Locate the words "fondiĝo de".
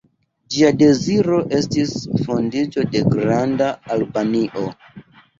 2.21-3.01